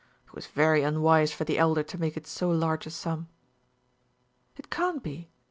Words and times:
It 0.25 0.33
was 0.33 0.47
very 0.47 0.81
unwise 0.81 1.31
for 1.31 1.43
the 1.43 1.59
Elder 1.59 1.83
to 1.83 1.97
make 2.01 2.17
it 2.17 2.25
so 2.25 2.49
large 2.49 2.87
a 2.87 2.89
sum." 2.89 3.27
"It 4.57 4.71
can't 4.71 5.03
be. 5.03 5.29